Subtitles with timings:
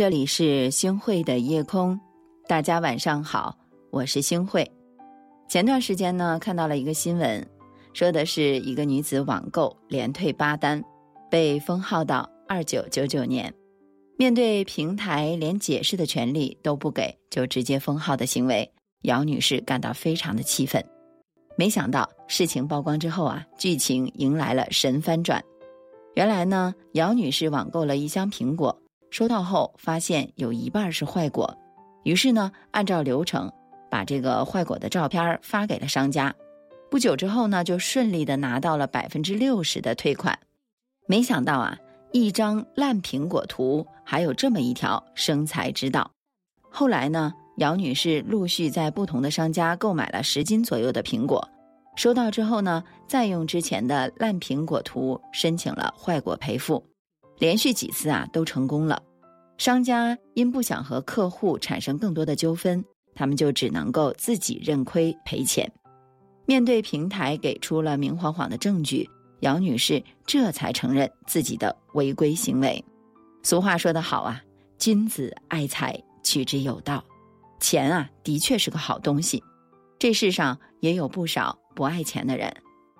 [0.00, 2.00] 这里是星汇的夜空，
[2.48, 3.54] 大家晚上好，
[3.90, 4.66] 我是星汇。
[5.46, 7.46] 前段时间呢，看到了一个新闻，
[7.92, 10.82] 说的是一个女子网购连退八单，
[11.30, 13.52] 被封号到二九九九年。
[14.16, 18.72] 面对平台连解释的权利都不给就直接封号的行为，
[19.02, 20.82] 姚女士感到非常的气愤。
[21.58, 25.44] 没想到事情曝光之后啊，剧情迎来了神翻转。
[26.14, 28.74] 原来呢，姚女士网购了一箱苹果。
[29.10, 31.56] 收到后发现有一半是坏果，
[32.04, 33.52] 于是呢，按照流程
[33.90, 36.34] 把这个坏果的照片发给了商家。
[36.90, 40.38] 不久之后呢，就顺利的拿到了百分之六十的退款。
[41.06, 41.76] 没想到啊，
[42.12, 46.10] 一张烂苹果图还有这么一条生财之道。
[46.68, 51.48] 后来呢，姚女士陆续在不同的商家购买了十斤左右的苹果，
[51.96, 56.84] 收到之后呢，再用之前的烂苹果图申请了坏果赔付。
[57.40, 59.02] 连续几次啊都成功了，
[59.56, 65.72] 商家因不想和客户产生更多的纠纷，他们就只能够自己认亏赔钱。
[66.44, 69.08] 面对平台给出了明晃晃的证据，
[69.40, 72.84] 姚女士这才承认自己的违规行为。
[73.42, 74.42] 俗话说得好啊，
[74.78, 77.02] 君子爱财，取之有道。
[77.58, 79.42] 钱啊，的确是个好东西。
[79.98, 82.54] 这世上也有不少不爱钱的人，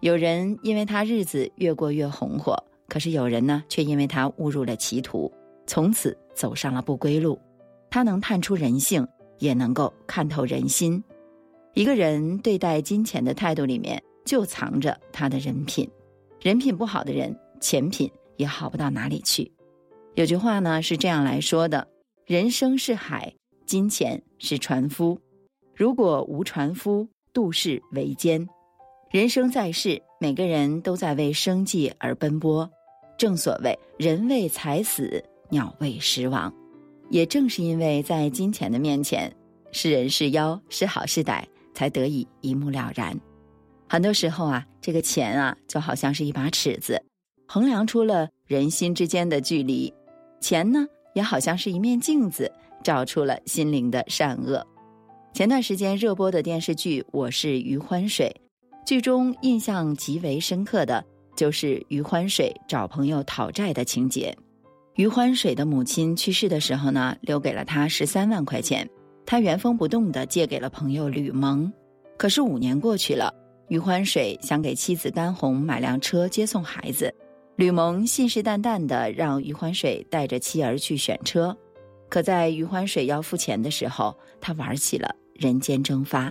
[0.00, 2.56] 有人因为他日子越过越红火。
[2.88, 5.32] 可是有人呢，却因为他误入了歧途，
[5.66, 7.38] 从此走上了不归路。
[7.90, 9.06] 他能探出人性，
[9.38, 11.02] 也能够看透人心。
[11.74, 15.88] 一个人对待金钱的态度里面，就藏着他的人品。
[16.40, 19.50] 人品不好的人，钱品也好不到哪里去。
[20.14, 21.88] 有句话呢是这样来说的：
[22.26, 23.34] 人生是海，
[23.66, 25.18] 金钱是船夫。
[25.74, 28.46] 如果无船夫，渡世为艰。
[29.14, 32.68] 人生在世，每个人都在为生计而奔波。
[33.16, 36.52] 正所谓“人为财死，鸟为食亡”。
[37.10, 39.32] 也正是因为在金钱的面前，
[39.70, 41.44] 是人是妖，是好是歹，
[41.74, 43.16] 才得以一目了然。
[43.88, 47.00] 很多时候啊，这个钱啊，就好像是一把尺子，
[47.46, 49.94] 衡量出了人心之间的距离；
[50.40, 52.50] 钱呢，也好像是一面镜子，
[52.82, 54.66] 照出了心灵的善恶。
[55.32, 58.28] 前段时间热播的电视剧《我是余欢水》。
[58.84, 61.02] 剧中印象极为深刻的
[61.34, 64.36] 就是余欢水找朋友讨债的情节。
[64.96, 68.88] 余欢水的母亲去世的时候呢，留给了他十三万块钱，
[69.24, 71.72] 他原封不动的借给了朋友吕蒙。
[72.18, 73.32] 可是五年过去了，
[73.68, 77.12] 余欢水想给妻子甘红买辆车接送孩子，
[77.56, 81.56] 吕蒙信誓旦旦的让余欢水带着妻儿去选车，
[82.10, 86.30] 可在余欢水要付钱的时候，他玩起了人间蒸发。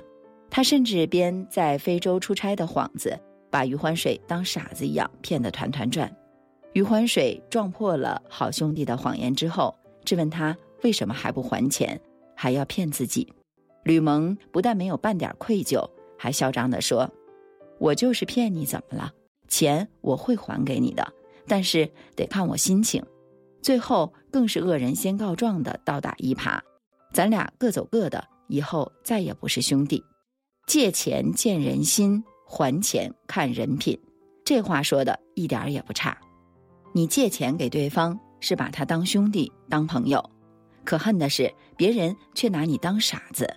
[0.55, 3.19] 他甚至编在非洲出差的幌子，
[3.49, 6.15] 把余欢水当傻子一样骗得团团转。
[6.73, 9.75] 余欢水撞破了好兄弟的谎言之后，
[10.05, 11.99] 质问他为什么还不还钱，
[12.35, 13.33] 还要骗自己。
[13.83, 17.09] 吕蒙不但没有半点愧疚，还嚣张地说
[17.79, 19.11] ：“我就是骗你，怎么了？
[19.47, 21.03] 钱我会还给你的，
[21.47, 23.03] 但是得看我心情。”
[23.63, 26.59] 最后更是恶人先告状的倒打一耙，
[27.11, 30.03] 咱俩各走各的，以后再也不是兄弟。
[30.65, 33.99] 借钱见人心，还钱看人品，
[34.45, 36.17] 这话说的一点儿也不差。
[36.93, 40.23] 你借钱给对方是把他当兄弟当朋友，
[40.83, 43.47] 可恨的是别人却拿你当傻子，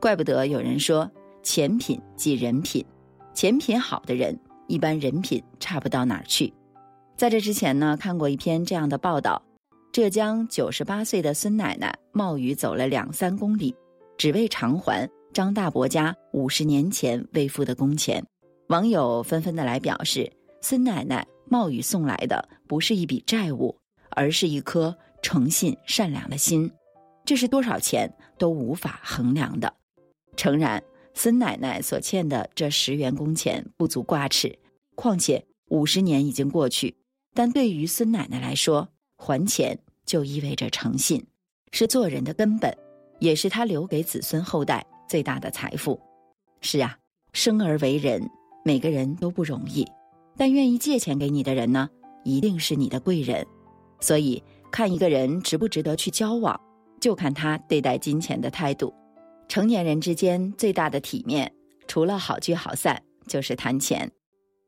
[0.00, 1.10] 怪不得有人说
[1.42, 2.84] 钱品即人品，
[3.32, 6.52] 钱品好的人一般人品差不到哪儿去。
[7.16, 9.40] 在这之前呢，看过一篇这样的报道：
[9.92, 13.74] 浙江九十八岁的孙奶奶冒雨走了两三公里，
[14.18, 15.08] 只为偿还。
[15.32, 18.22] 张大伯家五十年前未付的工钱，
[18.68, 23.74] 网友纷纷的来表示，孙奶奶冒雨送来的不是一笔债务，
[24.10, 26.70] 而是一颗诚信善良的心，
[27.24, 29.72] 这是多少钱都无法衡量的。
[30.36, 30.82] 诚然，
[31.14, 34.58] 孙奶奶所欠的这十元工钱不足挂齿，
[34.94, 36.94] 况且五十年已经过去，
[37.32, 38.86] 但对于孙奶奶来说，
[39.16, 41.24] 还钱就意味着诚信，
[41.70, 42.76] 是做人的根本，
[43.18, 44.86] 也是她留给子孙后代。
[45.08, 46.00] 最大的财富，
[46.60, 46.96] 是啊，
[47.32, 48.22] 生而为人，
[48.64, 49.86] 每个人都不容易，
[50.36, 51.88] 但愿意借钱给你的人呢，
[52.24, 53.46] 一定是你的贵人。
[54.00, 56.58] 所以，看一个人值不值得去交往，
[57.00, 58.92] 就看他对待金钱的态度。
[59.48, 61.52] 成年人之间最大的体面，
[61.86, 64.10] 除了好聚好散，就是谈钱。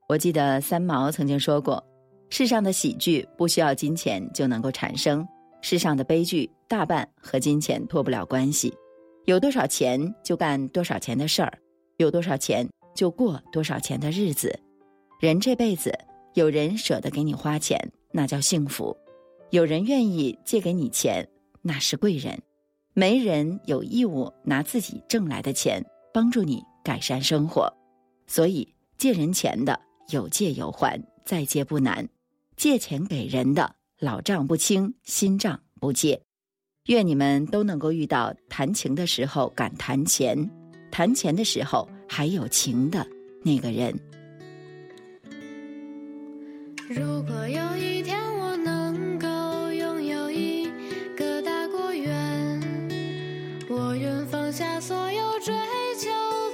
[0.09, 1.83] 我记得三毛曾经说过
[2.29, 5.27] ：“世上的喜剧不需要金钱就能够产生，
[5.63, 8.73] 世上的悲剧大半和金钱脱不了关系。”
[9.27, 11.59] 有多少钱就干多少钱的事儿，
[11.97, 14.61] 有多少钱就过多少钱的日子。
[15.19, 15.99] 人这辈子，
[16.35, 17.79] 有人舍得给你花钱，
[18.13, 18.95] 那叫幸福；
[19.51, 21.27] 有人愿意借给你钱，
[21.63, 22.39] 那是贵人。
[22.93, 25.83] 没人有义务拿自己挣来的钱
[26.13, 27.73] 帮助你改善生活，
[28.27, 29.81] 所以借人钱的
[30.11, 32.05] 有借有还，再借不难；
[32.57, 36.21] 借钱给人的老账不清，新账不借。
[36.89, 40.51] 愿你们都能够遇到谈情的时候敢谈钱，
[40.91, 43.07] 谈钱的时候还有情的
[43.43, 43.99] 那个人。
[46.91, 50.71] 如果有一天我能够拥有一
[51.17, 52.61] 个大果园，
[53.71, 55.55] 我愿放下所有追
[55.99, 56.11] 求，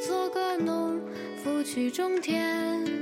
[0.07, 0.97] 做个农
[1.43, 3.00] 夫去种田。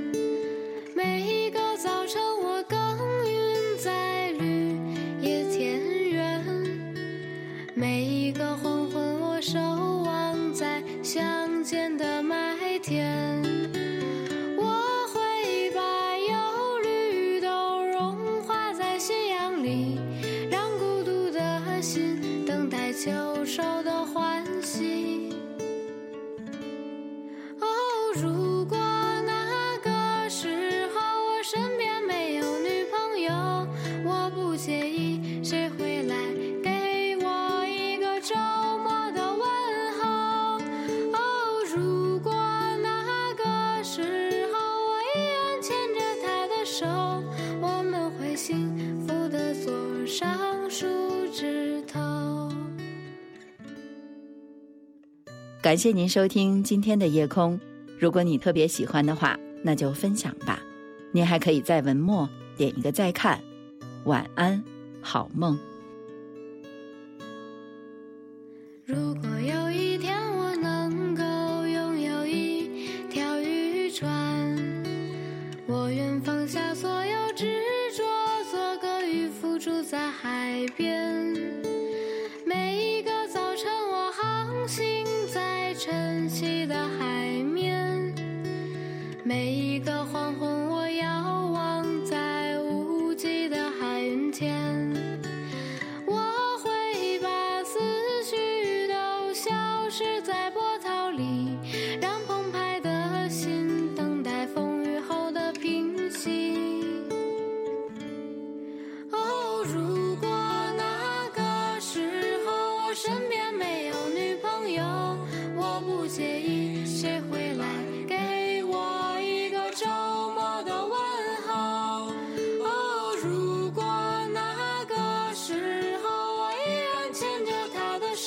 [28.15, 33.31] 如果那个时候我身边没有女朋友，
[34.03, 36.15] 我不介意谁会来
[36.63, 38.35] 给我一个周
[38.83, 39.43] 末的问
[39.99, 40.07] 候。
[41.13, 41.19] 哦，
[41.75, 42.33] 如果
[42.81, 44.01] 那个时
[44.51, 46.85] 候我依然牵着她的手，
[47.61, 49.71] 我们会幸福的坐
[50.05, 50.87] 上树
[51.31, 51.99] 枝头。
[55.61, 57.59] 感谢您收听今天的夜空。
[57.99, 60.61] 如果你特别喜欢的话，那就分享吧。
[61.11, 63.41] 您还可以在文末点一个再看。
[64.05, 64.63] 晚安，
[65.01, 65.59] 好梦。
[68.85, 71.23] 如果有一天我能够
[71.67, 72.69] 拥有一
[73.09, 74.57] 条渔船，
[75.67, 77.61] 我愿放下所有执
[77.97, 78.03] 着，
[78.49, 81.38] 做个渔夫住在海边。
[89.29, 89.98] 每一个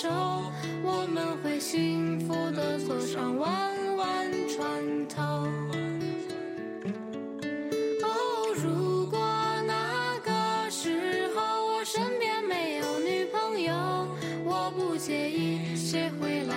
[0.03, 0.09] 手，
[0.83, 5.23] 我们会幸福的坐上弯弯船头。
[8.03, 9.21] 哦，如果
[9.65, 11.41] 那个时候
[11.77, 14.09] 我身边没有女朋友，
[14.45, 16.57] 我不介意谁会来